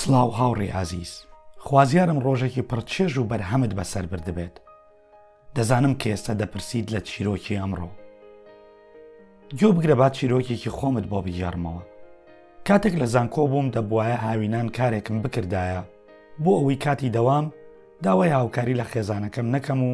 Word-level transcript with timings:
سلااو 0.00 0.30
هاوڕێ 0.38 0.66
ئازیز 0.74 1.12
خوازیارم 1.64 2.18
ڕۆژێکی 2.26 2.62
پڕچێژ 2.70 3.12
و 3.16 3.28
بەرهەمت 3.30 3.72
بەسەر 3.78 4.04
بردبێت 4.12 4.54
دەزانم 5.56 5.94
کە 6.00 6.06
ئێستا 6.12 6.32
دەپرسید 6.40 6.86
لە 6.94 7.00
چیرۆکی 7.08 7.58
ئەمڕۆ 7.60 7.88
گوێ 9.58 9.70
بگرەبات 9.76 10.12
چیرۆکێکی 10.18 10.70
خۆمت 10.76 11.04
بۆ 11.10 11.18
بگیارمەوە 11.26 11.82
کاتێک 12.66 12.94
لە 13.02 13.06
زانکۆ 13.14 13.42
بووم 13.52 13.68
دەبواە 13.74 14.16
هاوینان 14.24 14.68
کارێکم 14.78 15.16
بکردایە 15.24 15.80
بۆ 16.42 16.52
ئەوەی 16.58 16.78
کاتی 16.84 17.12
دەوام 17.16 17.44
داوای 18.04 18.30
هاوکاری 18.38 18.74
لە 18.80 18.84
خێزانەکەم 18.92 19.46
نەکەم 19.54 19.80
و 19.90 19.92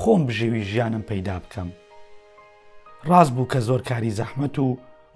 خۆم 0.00 0.20
بژێوی 0.28 0.64
ژیانم 0.70 1.02
پەیدا 1.10 1.36
بکەم 1.44 1.68
ڕاست 3.08 3.32
بوو 3.34 3.50
کە 3.52 3.58
زۆر 3.68 3.80
کاری 3.90 4.16
زەحمت 4.20 4.54
و 4.64 4.66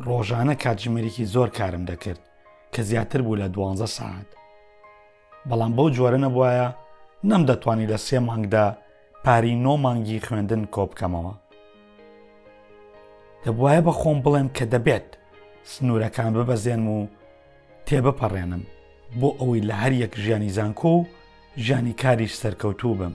ڕۆژانە 0.06 0.54
کاتژمێرێکی 0.64 1.24
زۆر 1.34 1.48
کارم 1.58 1.84
دەکرد 1.92 2.22
کە 2.74 2.80
زیاتر 2.82 3.22
بوو 3.22 3.36
لە 3.38 3.48
12 3.48 3.86
ساعت. 3.86 4.26
بەڵام 5.48 5.72
بەو 5.76 5.88
جۆرە 5.94 6.18
نەبواە 6.24 6.68
نەم 7.30 7.42
دەتوانی 7.48 7.86
لە 7.92 7.98
سێ 8.06 8.18
مانگدا 8.28 8.66
پاری 9.24 9.54
نۆ 9.64 9.74
مانگی 9.84 10.20
خوێندن 10.26 10.64
کۆبکەمەوە. 10.74 11.34
دەبواە 13.44 13.80
بە 13.86 13.92
خۆم 14.00 14.18
بڵێم 14.24 14.48
کە 14.56 14.64
دەبێت 14.72 15.08
سنوورەکان 15.70 16.30
ببەزێنم 16.36 16.86
و 16.94 16.98
تێبپەڕێنم 17.86 18.62
بۆ 19.20 19.28
ئەوەی 19.38 19.60
لە 19.68 19.74
هەر 19.82 19.92
یەک 20.02 20.12
ژیانی 20.22 20.48
زانکۆ 20.56 20.90
و 20.98 21.04
ژانی 21.66 21.92
کاریش 22.02 22.32
سەرکەوتوو 22.42 22.94
بم. 22.98 23.14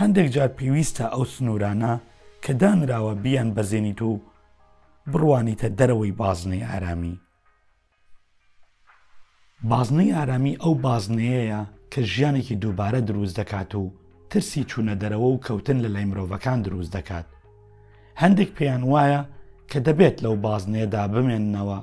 هەندێک 0.00 0.28
جار 0.34 0.48
پێویستە 0.58 1.04
ئەو 1.14 1.24
سنوورانە 1.34 1.92
کە 2.44 2.50
دانراوە 2.60 3.12
بیان 3.24 3.48
بەزێنیت 3.56 4.00
و 4.08 4.12
بڕوانیتە 5.12 5.68
دەرەوەی 5.78 6.12
بازنەی 6.20 6.62
ئارامی. 6.70 7.16
بازنەی 9.68 10.12
ئارامی 10.16 10.56
ئەو 10.62 10.72
بازنەیەیە 10.86 11.60
کە 11.92 12.00
ژیانێکی 12.12 12.56
دووبارە 12.62 13.00
دروست 13.08 13.36
دەکات 13.40 13.72
و 13.74 13.92
ترسی 14.30 14.62
چوونە 14.70 14.94
دەرەوە 15.02 15.28
و 15.30 15.42
کەوتن 15.46 15.78
لە 15.84 15.88
لای 15.94 16.04
مرۆڤەکان 16.10 16.58
دروست 16.66 16.92
دەکات. 16.96 17.26
هەندێک 18.22 18.50
پێیان 18.56 18.82
وایە 18.90 19.22
کە 19.70 19.78
دەبێت 19.86 20.16
لەو 20.24 20.34
بازنێدا 20.46 21.02
بمێننەوە 21.12 21.78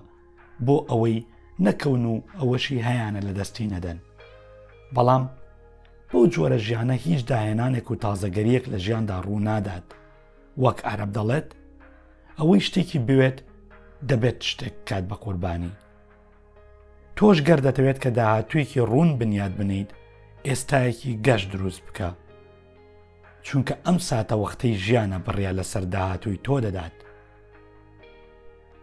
بۆ 0.66 0.78
ئەوەی 0.89 1.25
نەکەون 1.66 2.03
و 2.11 2.16
ئەوەشی 2.39 2.83
هەیانە 2.88 3.22
لە 3.28 3.31
دەستی 3.39 3.70
نەدەن. 3.73 3.98
بەڵام 4.95 5.23
بەو 6.11 6.25
جۆرە 6.33 6.58
ژیانە 6.66 6.95
هیچ 7.05 7.22
داهێنانێک 7.31 7.88
و 7.92 7.95
تازەگەریەک 8.03 8.64
لە 8.73 8.78
ژیاندا 8.86 9.17
ڕوو 9.25 9.39
نادات. 9.48 9.86
وەک 10.64 10.78
عرب 10.92 11.09
دەڵێت، 11.17 11.48
ئەوەی 12.39 12.61
شتێکی 12.67 13.00
بوێت 13.08 13.38
دەبێت 14.09 14.39
شتێک 14.50 14.75
کات 14.88 15.03
بە 15.09 15.16
قوربانی. 15.23 15.72
تۆش 17.18 17.38
گەر 17.48 17.60
دەتەوێت 17.68 17.98
کە 18.04 18.10
داهاتوویەکی 18.18 18.82
ڕوون 18.90 19.10
بنیاد 19.20 19.54
بنیت 19.60 19.90
ئێستایەکی 20.48 21.14
گەشت 21.28 21.48
دروست 21.54 21.82
بکە 21.88 22.10
چونکە 23.46 23.73
ئەم 23.86 23.98
ساتە 24.10 24.36
وەختەی 24.42 24.76
ژیانە 24.86 25.20
بڕیا 25.26 25.52
لەسەر 25.60 25.84
داهاتووی 25.94 26.42
تۆ 26.45 26.56
دەدات 26.66 26.95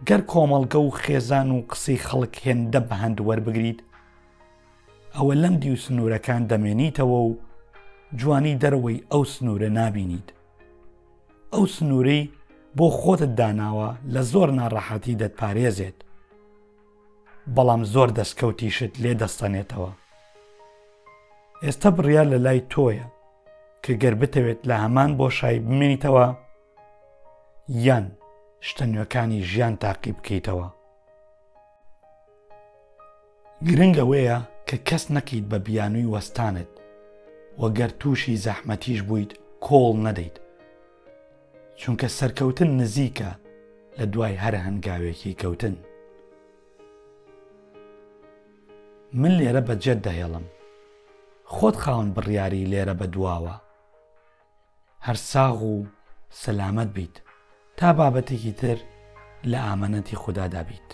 گەر 0.09 0.21
کۆمەڵگە 0.31 0.79
و 0.83 0.91
خێزان 1.03 1.49
و 1.51 1.59
قسەی 1.71 1.99
خەڵک 2.07 2.35
هێندە 2.45 2.81
بە 2.89 2.95
هەند 3.03 3.19
وەربگریت 3.29 3.81
ئەوە 5.17 5.35
لەم 5.43 5.57
دی 5.63 5.71
و 5.75 5.81
سنوورەکان 5.85 6.43
دەمێنیتەوە 6.51 7.19
و 7.27 7.37
جوانی 8.21 8.59
دەرەوەی 8.63 9.05
ئەو 9.13 9.23
سنوورە 9.33 9.71
نبینیت 9.81 10.29
ئەو 11.53 11.65
سنوورەی 11.77 12.23
بۆ 12.77 12.87
خۆتت 13.01 13.33
داناوە 13.39 13.89
لە 14.15 14.23
زۆر 14.33 14.49
ناڕەحەتی 14.59 15.19
دەتپارێزێت 15.21 15.99
بەڵام 17.57 17.83
زۆر 17.95 18.09
دەستکەوتیشت 18.19 18.93
لێ 19.03 19.13
دەستەنێتەوە 19.21 19.91
ئێستا 21.65 21.89
بڕیا 21.97 22.23
لە 22.33 22.39
لای 22.45 22.61
تۆیە 22.73 23.07
کە 23.85 23.93
گەر 24.03 24.15
بتەوێت 24.21 24.61
لە 24.69 24.77
هەمان 24.85 25.11
بۆ 25.19 25.27
شای 25.39 25.59
بمێنیتەوە 25.67 26.27
یان 27.87 28.07
شتە 28.69 28.85
نوێەکانی 28.93 29.43
ژیان 29.51 29.75
تاقی 29.83 30.13
بکەیتەوە 30.17 30.69
گرنگەوەیە 33.69 34.39
کە 34.69 34.77
کەس 34.89 35.05
نەکەیت 35.17 35.45
بە 35.51 35.59
بیانووی 35.67 36.11
وەستانت 36.13 36.71
وەگەر 37.61 37.91
تووشی 38.01 38.41
زەحمەتیش 38.45 39.01
بوویت 39.09 39.33
کۆڵ 39.67 39.97
نەدەیت 40.07 40.37
چونکە 41.81 42.07
سەرکەوتن 42.19 42.71
نزیکە 42.81 43.31
لە 43.99 44.05
دوای 44.13 44.35
هەر 44.45 44.55
هەنگاوێکی 44.67 45.33
کەوتن 45.43 45.77
من 49.19 49.31
لێرە 49.39 49.61
بەجێت 49.69 49.99
دەهێڵم 50.07 50.45
خۆت 51.55 51.77
خاون 51.83 52.09
بڕیاری 52.17 52.69
لێرە 52.73 52.95
بە 53.01 53.07
دواوە 53.15 53.57
هەر 55.07 55.17
ساغ 55.31 55.59
و 55.73 55.77
سەلامەت 56.43 56.91
بیت 56.97 57.15
تا 57.79 57.89
بابەتێکی 57.99 58.53
تر 58.61 58.79
لە 59.51 59.59
ئامانەتی 59.67 60.21
خوددادا 60.23 60.63
بیت 60.69 60.91